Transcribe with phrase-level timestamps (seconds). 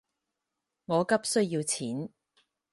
[0.85, 2.09] 我急需要錢